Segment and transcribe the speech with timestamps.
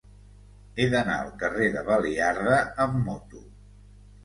[0.83, 2.57] He d'anar al carrer de Baliarda
[2.89, 3.47] amb moto.